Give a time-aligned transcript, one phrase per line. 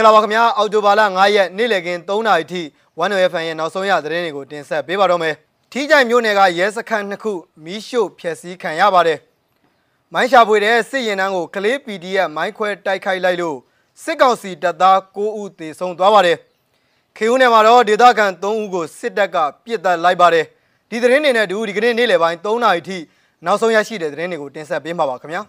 [0.00, 2.62] င်္ဂလာပါခင်ဗျာအောက်တိုဘာလ9ရက်နေ့လည်ခင်း3နာရီထိ
[2.98, 5.34] 1 FM ရဲ့နောက်ဆုံးရသတင်းတွေကိုတင်ဆက်ပေးပါတော့မယ်
[5.72, 7.32] ထီးကြိုင်မြို့နယ်ကရဲစခန်းနှစ်ခု
[7.64, 9.18] မီးရှို့ဖျက်ဆီးခံရပါတယ်
[10.12, 13.56] မိုင်းရှာဖွေတဲ့စစ်ရင်တန်းကိုကလေး PDF မိုင်းခွဲတိုက်ခိုက်လိုက်လို့
[14.02, 16.38] စစ်ကောင်စီတပ်သား9ဦးသေဆုံးသွားပါတယ်
[17.16, 20.46] ခေဦးနယ်မှာတော့ဒေသခံ3ဦးကိုစစ်တပ်ကပြစ်ဒဏ်လိုက်ပါတယ်
[20.90, 22.98] ဒီသတင်းတွေနဲ့တူဒီကနေ့နေ့လယ်ပိုင်း3နာရီထိ
[23.44, 25.42] နောက်ဆုံးရရှိတဲ့သတင်းတွေကိုတင်ဆက်ပေးမှာပါခင်ဗျာ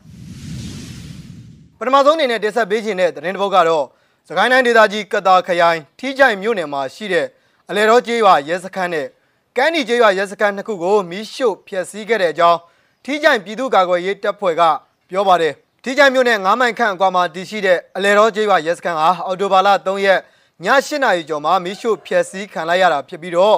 [1.78, 3.86] ပထမဆုံးအနေနဲ့တင်ဆက်ပေးခြင်းတဲ့သတင်းတစ်ပုဒ်ကတော့
[4.28, 7.26] စကိုင်းတိုင်းဒေသကြီးကတာခရိုင်ထီးကြိုင်မြို့နယ်မှာရှိတဲ့
[7.70, 9.08] အလဲတော်ကျေးရွာရဲစခန်းနဲ့
[9.58, 12.60] ကမ်းနီကျေးရွာရဲစခန်းနှစ်ခုကိုမီးရှို့ဖျက်ဆီးခဲ့တဲ့အကြောင်း
[13.04, 14.62] ထီးကြိုင်ပြည်သူ့ကာကွယ်ရေးတပ်ဖွဲ့က
[15.10, 15.54] ပြောပါတယ်
[15.84, 20.20] ထီးကြိုင်မြို့နယ်9မိုင်ခန့်အကွာမှာတည်ရှိတဲ့အလဲတော်ကျေးရွာရဲစခန်းဟာအော်တိုဘာလ3ရက်
[20.64, 23.58] ည8နာရီကျော်မှာမီးရှို့ဖျက်ဆီးခံလိုက်ရတာဖြစ်ပြီးတော့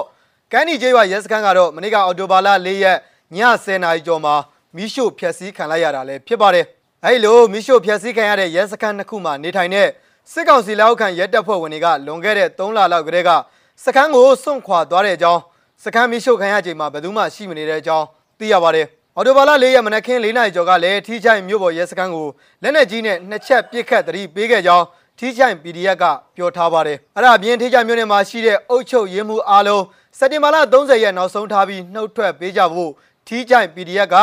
[0.52, 2.98] ကမ်းနီကျေးရွာရဲစခန်းကတော့မနေ့ကအော်တိုဘာလ4ရက်
[3.34, 4.34] ည10နာရီကျော်မှာ
[4.76, 6.66] မီးရှို့ဖျက်ဆီးခံလိုက်ရတာလည်းဖြစ်ပါတယ်
[7.04, 9.88] အဲဒီလိုမီးရှို့ဖျက်ဆီးခံရတဲ့ရဲစခန်းနှစ်ခုမှာနေထိုင်တဲ့
[10.32, 13.30] စစ်ကောင်စီလက်အောက်ခံရဲတပ်ဖွဲ့ဝင်တွေကလွန်ခဲ့တဲ့3လလောက်ကတည်းက
[13.84, 15.40] စခန်းကိုစွန့်ခွာသွားတဲ့အကြောင်း
[15.84, 18.06] စခန်းမီးရှို့ခံရချိန်မှာဘယ်သူမှရှိမနေတဲ့အကြောင်း
[18.38, 22.28] သိရပါတယ်။အော်တိုဘာလ၄ရက်မနက်ခင်း၄နာရီကျော်ကလည်းထီးချိုင်မြို့ပေါ်ရဲစခန်းကို
[22.62, 24.84] လက်နက်ကြီးနဲ့နှစ်ချက်ပစ်ခတ်တတိပေးခဲ့ကြောင်း
[25.18, 26.04] ထီးချိုင် PDF က
[26.36, 29.84] ပြောထားပါတယ်။အဲ့ဒါအပြင်ထီးချိုင်မြို့နယ်မှာရှိတဲ့အုပ်ချုပ်ရေးမှုအားလုံး
[30.18, 32.90] စက်တင်ဘာလ30ရက်နောက်ဆုံးထားပြီးနှုတ်ထွက်ပေးကြဖို့
[33.26, 34.16] ထီးချိုင် PDF က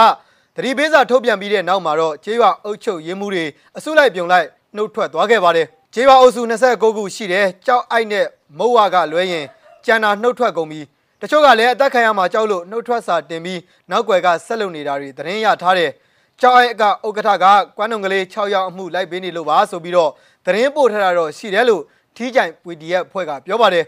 [0.55, 3.45] တတိပေးစာထုတ်ပြန်ပြီးတဲ့နောက်မှာတော့ကျေးရွာအုပ်ချုပ်ရေးမှုတွေ
[3.77, 8.25] အစုလိုက်ပြုံလိုက်နှုတ်ထွက်သွားခဲ့ပါတယ်။ ကျေးရွာအုပ်စု29ခုရှိတဲ့ကြောက်အိုက်နဲ့
[8.57, 9.45] မုတ်ဝါကလွဲရင်
[9.85, 10.85] ကျန်တာနှုတ်ထွက်ကုန်ပြီး
[11.21, 13.59] တချို့ကလည်းအသက်ခံရမှာကြောက်လို့နှုတ်ထွက်စာတင်ပြီး
[13.91, 15.91] နောက်ွယ်ကဆက်လုပ်နေတာတွေသတင်းရထားတယ်။
[16.41, 17.45] ကြောက်အိုက်ကဥက္ကဋ္ဌက
[17.77, 20.11] ကွမ်းုံကလေး6ယောက်အမှုလိုက်ပေးနေလို့ပါဆိုပြီးတော့
[20.45, 21.83] သတင်းပို့ထားတာတော့ရှိတယ်လို့
[22.15, 23.85] ထီးကြိုင် PDF ဖွဲ့ကပြောပါတယ်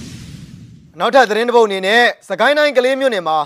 [0.98, 3.38] ။နောက်ထပ်သတင်းတစ်ပုဒ်အနေနဲ့စကိုင်းတိုင်းကလေးမြို့နယ်မှာ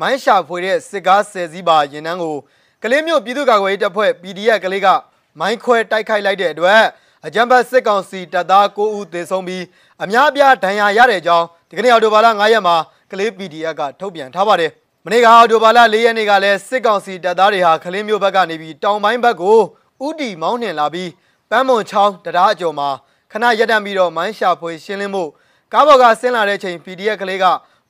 [0.00, 2.36] မိုင်းရှာဖွေတဲ့စစ်ကားဆယ်စီးပါရင်နှန်းကို
[2.82, 4.88] ကလေးမြို့ပြည်သူ့ကာကွယ်ရေးတပ်ဖွဲ့ PDF ကလေးက
[5.40, 6.82] မိုင်းခွဲတိုက်ခိုက်လိုက်တဲ့အတွက်
[7.26, 9.64] အကြံဖတ်စစ်ကောင်စီတပ်သား9ဦးသေဆုံးပြီး
[10.02, 12.76] အများအပြားဒဏ်ရာရတဲ့အကြောင်းဒီကနေ့အော်တိုဘာလ9ရက်မှာ
[13.10, 14.70] ကလေး PDF ကထုတ်ပြန်ထားပါတယ်။
[15.04, 19.58] မနေ့ကအော်တိုဘာလ4ရက်နေ့ကလည်းစစ်ကောင်စီတပ်သားတွေဟာကလေးမျိုးဘက်ကနေပြီးတောင်ပိုင်းဘက်ကို
[20.06, 21.10] ဥတီမောင်းနှင်လာပြီး
[21.50, 22.88] ပန်းမွန်ချောင်းတရားအကျော်မှာ
[23.32, 25.24] ခဏရက်တန့်ပြီးတော့မိုင်းရှာဖွေရှင်းလင်းမှု
[25.72, 27.44] ကားဘော်ကဆင်းလာတဲ့ချိန် PDF ကလေးက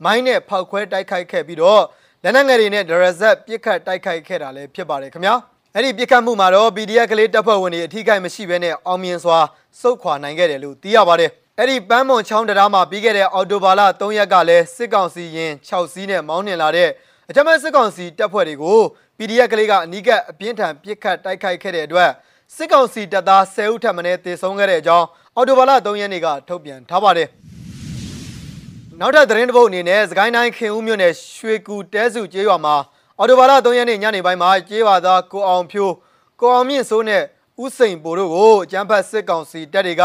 [0.04, 1.82] မိုင်းနဲ့ဖောက်ခွဲတိုက်ခိုက်ခဲ့ပြီးတော့
[2.22, 5.36] လက်နက်ငယ်တွေနဲ့ဒရဇက်ပြစ်ခတ်တိုက်ခိုက်ခဲ့တာလည်းဖြစ်ပါတယ်ခင်ဗျာ။
[5.76, 9.38] အဲ့ဒီပြစ်ခတ်မှုမှာတော့ PDF ကလေးတပ်ဖွဲ့ဝင်တွေအထိကိမရှိဘဲနဲ့အောင်မြင်စွာ
[9.80, 16.88] စုခွာနိုင်ခဲ့တယ်လို့သိရပါတယ်။အဲ့ဒီပန်းမွန်ချောင်းတရားမှာပြီးခဲ့တဲ့အော်တိုဘာလ3ရက်ကလည်းစစ်ကောင်စီရင်6စီးနဲ့မောင်းနှင်လာတဲ့
[17.28, 18.78] အကြမ်းဖက်စစ်ကောင်စီတပ်ဖွဲ့တွေကို
[19.18, 22.10] PDF ကလေးကအနီးကပ်အပြင်းထန်ပစ်ခတ်တိုက်ခိုက်ခဲ့တဲ့အတွက်
[22.56, 25.06] စစ်ကောင်စီတပ်သား10ဦးထပ်မံတေဆုံးခဲ့တဲ့အကြောင်း
[25.36, 27.28] အော်တိုဘာလ3ရက်နေ့ကထုတ်ပြန်ထားပါတယ်။
[29.00, 32.76] နောက်ထပ်သတင်းတစ်ပုဒ်အနေနဲ့စကိုင်းတိုင်းခင်ဦးမြို့နယ်ရွှေကူတဲစုကျေးရွာမှာ
[33.18, 35.94] အော်တိုဘာလ3ရက်နေ့ညနေပိုင်းမှာကျေးရွာသားကိုအောင်ဖြိုး
[36.40, 37.22] ကိုအောင်မြင့်စိုးနဲ့
[37.62, 40.02] ဦးစိန်ပိုတို့ကိုကျန်းဖတ်စစ်ကောင်စီတပ်တွေက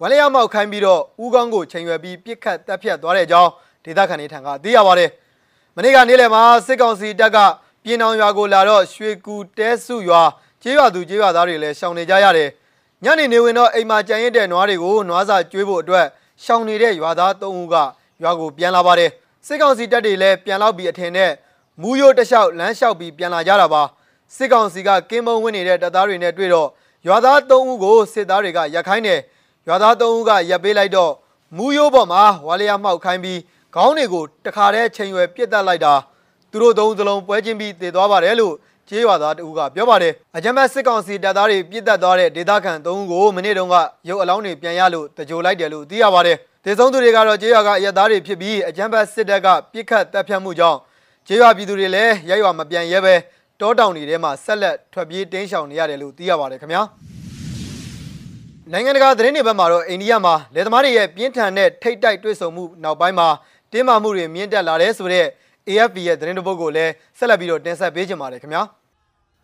[0.00, 3.50] ဝလျောက်မောက်ခိုင်းပြီးတော့ဦးကောင်းကိုချိန်ရွယ်ပြီးပြစ်ခတ်တပ်ဖြတ်သွားတဲ့အကြောင်း
[3.84, 5.10] ဒေသခံတွေထံကသိရပါတယ်။
[5.76, 7.38] မနေ့ကနေ့လယ်မှာစစ်ကောင်စီတပ်က
[7.84, 10.22] ပြည်နောင်ရွာကိုလာတော့ရွှေကူတဲစုရွာ
[10.62, 12.48] ကျေးရွာသူကျေးရွာသားတွေလည်းရှောင်နေကြရတယ်။
[13.04, 16.06] ညနေနေဝင်တော့အိမ်မှာကြံရစ်တဲ့နွားတွေကိုနွားစာကျွေးဖို့အတွက်
[16.44, 17.74] ရှောင်နေတဲ့ရွာသား၃ဦးက
[18.22, 19.10] ရွာကိုပြန်လာပါတယ်။
[19.46, 21.30] စစ်ကောင်စီတပ်တွေလည်းပြန်လောက်ပြီးအထင်နဲ့
[21.82, 23.82] မူးရိုးတလျှောက်လမ်းလျှောက်ပြီးပြန်လာကြတာပါ။
[24.34, 26.68] စစ်ကောင်စီကကင်းမုံဝင်နေတဲ့တပ်သားတွေနဲ့တွေ့တော့
[27.06, 29.20] ရွာသား၃ဦးကိုစစ်သားတွေကရက်ခိုင်းတယ်
[29.68, 31.12] ရွာသား၃ဦးကရက်ပေးလိုက်တော့
[31.56, 33.40] မူးရိုးပေါ်မှာဝါလျာမှောက်ခိုင်းပြီး
[33.74, 35.94] ခေါင်းတွေကိုတခါတည်းချိန်ရွယ်ပြစ်တက်လိုက်တာ
[36.50, 38.54] သူတို့သုံးစလုံးပွဲချင်းပြီးတည်သွားပါတယ်လို့
[38.88, 43.76] ကျေးရွာသားတဦးကပြောပါတယ်အကြမ်းဖက်စစ်ကောင်စီတပ်သားတွေပြစ်တက်သွားတဲ့ဒေသခံ၃ဦးကိုမနေ့တုန်းက
[44.08, 50.78] ရုပ်အလောင်းတွေပြန်ရလို့တကြိုလိုက်တယ်လို့သိရပါတယ်ဒေဆုံးသူတွေကတော့ကျေးရွာကအရက်သားတွေဖြစ်ပြီးအကြမ်းဖက်စစ်တပ်ကပြစ်ခတ်တပ်ဖြတ်မှုကြောင့်
[51.28, 53.14] ကျေးရွာပြည်သူတွေလည်းရက်ရွာမပြန်ရဲပဲ
[53.60, 56.82] တောတောင်တွေထဲမှာဆက်လက်ထွက်ပြေးတင်းရှောင်နေရတယ်လို့သိရပါတယ်ခင်ဗျာ
[58.72, 63.28] နိုင်ငံတကာသတင်းတွေဘက်မှာတော့အိန္ဒိယမှာလယ်သမားတွေရဲ့ပြင်းထန်တဲ့ထိတ်တိုက်တွေ့ဆုံမှုနောက်ပိုင်းမှာ
[63.72, 65.26] တင်းမာမှုတွေမြင့်တက်လာတဲ့ဆိုတဲ့
[65.68, 68.62] AFP ရဲ့သတင်းတပုတ်ကိုလည်းဆက်လက်ပြီးတော့တင်ဆက်ပေးကြပါမယ်ခင်ဗျာ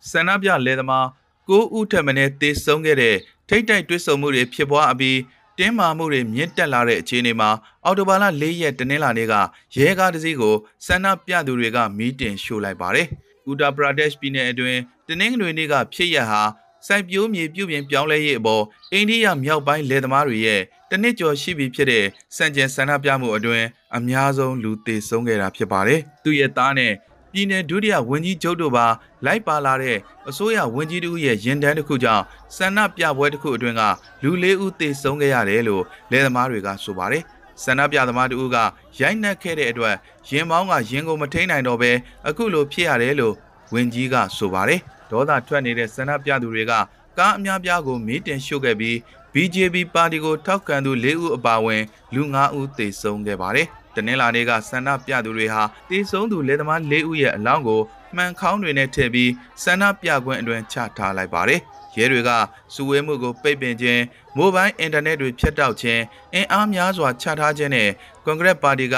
[0.09, 1.05] ဆန္ဒပြလယ်သမား
[1.47, 3.15] 9ဦးထက်မနည်းတေဆုံးခဲ့တဲ့
[3.49, 5.17] ထိတ်တိုက်တွေ့ဆုံမှုတွေဖြစ်ပွားအပြီး
[5.59, 7.49] တင်းမာမှုတွေမြင့်တက်လာတဲ့အခြေအနေမှာ
[7.85, 9.33] အော်တိုဘာလ၄ရက်တနင်္လာနေ့က
[9.77, 10.55] ရဲကားတစ်စီးကို
[10.85, 13.07] ဆန္ဒပြသူတွေကမီးတင်ရှို့လိုက်ပါတယ်။
[13.51, 16.41] ဥတာပရာဒက်ရှ်ပြည်နယ်အတွင်းတနင်္ဂနွေနေ့ကဖြစ်ရဟာ
[16.87, 20.61] စိုက်ပျိုးမြေပြုပြင်ပြောင်းလဲရေးအပေါ်အိန္ဒိယမြောက်ပိုင်းလယ်သမားတွေရဲ့
[20.91, 23.65] တနစ်ကျော်ရှိပြီဖြစ်တဲ့စံကျင်ဆန္ဒပြမှုအတွင်း
[23.97, 26.93] အများဆုံးလူသေဆုံးခဲ့တာဖြစ်ပါတယ်။သူ့ရဲ့သားနဲ့
[27.33, 28.85] ပြည်내ဒုတိယဝန်ကြီးချုပ်တို့ပါ
[29.25, 29.97] လိုက်ပါလာတဲ့
[30.29, 32.23] အစိုးရဝန်ကြီးတို့ရဲ့ရင်တန်းတစ်ခုကြောင့်
[32.55, 33.81] ဆန္ဒပြပွဲတစ်ခုအတွင်းက
[34.23, 37.23] လူလေးဦးသေဆုံးခဲ့ရတယ်လို့လယ်သမားတွေကဆိုပါတယ်
[37.63, 38.57] ဆန္ဒပြသမားတို့က
[38.99, 39.95] ရိုက်နှက်ခဲ့တဲ့အတွက်
[40.29, 41.91] ရင်မောင်းကရင်ကိုမထိန်နိုင်တော့ဘဲ
[42.27, 43.33] အခုလိုဖြစ်ရတယ်လို့
[43.73, 44.79] ဝန်ကြီးကဆိုပါတယ်
[45.11, 46.73] ဒေါသထွက်နေတဲ့ဆန္ဒပြသူတွေက
[47.17, 48.95] ကားအများပြားကိုမီးတင်ရှို့ခဲ့ပြီး
[49.33, 51.83] BJP ပါတီကိုထောက်ခံသူ၄ဦးအပါအဝင်
[52.13, 57.81] လူ9ဦးသေဆုံးခဲ့ပါတယ်။ တနင်္လာနေ့ကဆန္ဒပြသူတွေဟာသေဆုံးသူလက်သမား၄ဦးရဲ့အလောင်းကို
[58.15, 59.31] မှန်ခေါင်းတွေနဲ့ထည့်ပြီး
[59.63, 61.59] ဆန္ဒပြခွင့်အတွင်ချထားလိုက်ပါတယ်။
[61.97, 62.29] ရဲတွေက
[62.73, 64.03] စုဝေးမှုကိုပိတ်ပင်ခြင်း
[64.37, 66.01] မိုဘိုင်းအင်တာနက်တွေဖြတ်တောက်ခြင်း
[66.33, 67.89] အင်အားများစွာချထားခြင်းနဲ့
[68.25, 68.95] ကွန်ဂရက်ပါတီက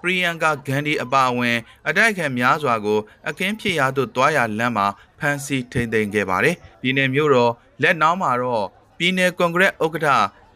[0.00, 1.56] ပရီယန်ကာဂန်ဒီအပါအဝင်
[1.88, 2.98] အတိုက်အခံများစွာကို
[3.28, 4.86] အခင်းဖြစ်ရာသို့တွားရလမ်းမှာ
[5.18, 7.52] ဖမ်းဆီးထိန်းသိမ်းခဲ့ပါတယ်။ပြည်내မြို့တော်
[7.82, 8.66] လက်နောက်မှာတော့
[8.98, 10.08] ပြည်내ကွန်ဂရက်ဥက္ကဋ္ဌ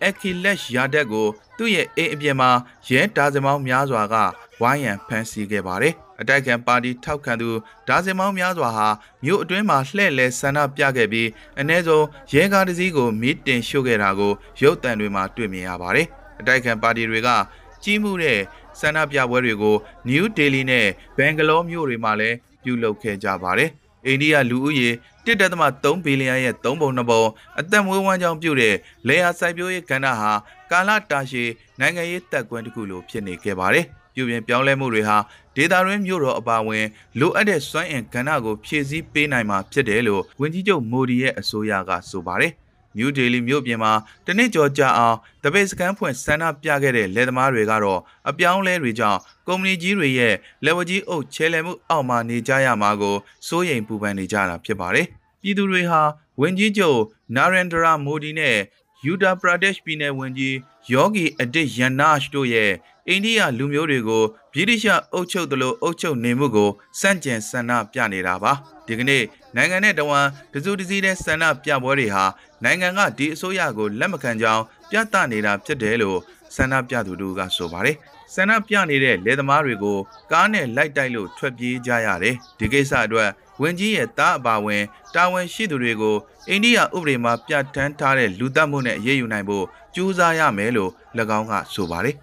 [0.05, 1.27] အခီလက်ယာဒက်ကို
[1.57, 2.51] သူ့ရဲ့အိမ်အပြင်မှာ
[2.89, 4.15] ရဲတားစမောင်းများစွာက
[4.61, 7.49] ဝိုင်းရန်ဖမ်းဆီးခဲ့ပါတယ်။အတိုက်ခံပါတီထောက်ခံသူ
[7.89, 8.89] ဒါဇင်မောင်းများစွာဟာ
[9.25, 11.29] မြို့အတွင်းမှာလှည့်လဲဆန္ဒပြခဲ့ပြီး
[11.61, 14.33] အ ਨੇ ဆုံးရဲကားတစ်စီးကိုမီးတင်ရှို့ခဲ့တာကို
[14.63, 16.07] ရုပ်သံတွေမှာတွေ့မြင်ရပါတယ်။
[16.41, 17.29] အတိုက်ခံပါတီတွေက
[17.83, 18.39] ကြီးမှုတဲ့
[18.81, 19.77] ဆန္ဒပြပွဲတွေကို
[20.09, 23.71] New Delhi နဲ့ဘန်ဂလောမြို့တွေမှာလည်းပြုလုပ်ခဲ့ကြပါတယ်။
[24.07, 24.91] အိန္ဒိယလူဦးရေ
[25.27, 27.23] 1.3ဘီလီယံရဲ့3ပုံ2ပုံ
[27.59, 28.75] အသက်မွေးဝမ်းကြောင်းပြုတဲ့
[29.09, 30.33] လေယာစိုက်ပျိုးရေးကဏ္ဍဟာ
[30.71, 31.51] ကာလတာရှည်
[31.81, 33.85] နိုင်ငံရေးတပ်ကွင်းတစ်ခုလိုဖြစ်နေခဲ့ပါတယ်။
[34.15, 35.17] ပြုပြင်ပြောင်းလဲမှုတွေဟာ
[35.57, 36.87] ဒေတာရင်းမြို့တော်အပါအဝင်
[37.21, 42.53] လိုအပ်တဲ့စွမ်းအင်ကဏ္ဍကိုဖြည့်ဆည်းပေးနိုင်မှာဖြစ်တယ်လို့ဝန်ကြီးချုပ်မိုဒီရဲ့အဆိုအရကဆိုပါတယ်။
[42.99, 43.93] New Delhi မြို့ပြင်မှာ
[44.27, 50.35] တနစ်ကျော်ကြာအောင်တပိတ်စကန်ဖွင့်ဆန္ဒပြခဲ့တဲ့လယ်သမားတွေကတော့အပြောင်းလဲတွေကြောင့်ကုမ္ပဏီကြီးတွေရဲ့
[50.65, 53.17] လက်ဝကြီးအုပ်ချဲလဲမှုအောက်မှာနေကြရမှာကို
[53.47, 55.07] စိုးရိမ်ပူပန်နေကြတာဖြစ်ပါတယ်။
[55.43, 56.03] ပြည်သူတွေဟာ
[56.41, 57.01] ဝန်ကြီးချုပ်
[57.37, 58.57] နာရန်ဒရာမိုဒီနဲ့
[59.13, 60.57] Uttar Pradesh ပြည်နယ်ဝန်ကြီး
[60.93, 62.73] ယောဂီအဒစ်ယနာရှ်တို့ရဲ့
[63.09, 66.71] အိန္ဒိယလူမျိုးတွေကိုဗြိတိရှအုပ်ချုပ်သလိုအုပ်ချုပ်နေမှုကို
[67.01, 68.53] စန့်ကျင်ဆန္ဒပြနေတာပါ
[68.87, 69.25] ဒီကနေ့
[69.57, 72.25] နိုင်ငံနဲ့တဝန်တစုတစည်းတဲ့ဆန္ဒပြပွဲတွေဟာ
[72.65, 76.19] နိုင်ငံကဒီအစိုးရကိုလက်မခံကြောင်းပြသနေတာဖြစ်တယ်လို့
[76.57, 77.97] ဆန္ဒပြသူတို့ကဆိုပါတယ်
[78.35, 79.99] ဆန္ဒပြနေတဲ့လယ်သမားတွေကို
[80.33, 83.31] ကားနဲ့လိုက်တိုက်လို့ထွက်ပြေးကြရတယ်ဒီကိစ္စအတွက်
[83.63, 84.83] ဝင်ကြီးရဲ့တားအပါဝင်
[85.15, 86.17] တာဝန်ရှိသူတွေကို
[86.49, 89.65] အိန္ဒိယဥပဒေမှာပြဋ္ဌာန်းထားတဲ့လူသတ်မှုနဲ့အရေးယူနိုင်ဖို့
[89.95, 90.91] ကြိုးစားရမယ်လို့၎
[91.39, 92.17] င်းကဆိုပါတယ်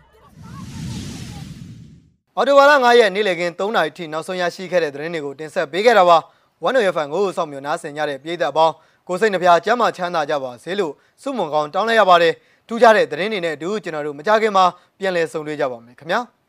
[2.37, 6.17] အော်တိုဝါလာ9ရက်နေ့လည်ခင်း3နာရီထိနောက်ဆုံးရရှိခဲ့တဲ့သတင်းတွေကိုတင်ဆက်ပေးခဲ့တာပါ။
[6.67, 8.73] One FM ကိုစောင့်မျှော်နားဆင်ကြတဲ့ပြည်သက်အပေါင်း
[9.07, 12.33] ကိုစိတ်နှပြကျမ်းမာချမ်းသာကြပါစေလို့ဆုမွန်ကောင်းတောင်းလိုက်ရပါတယ်။
[12.67, 14.65] ထူးခြားတဲ့သတင်းတွေနဲ့အတူကျွန်တော်တို့မကြခင်မှာ
[14.99, 16.21] ပြန်လည်ဆုံတွေ့ကြပါမယ်ခင်ဗျာ။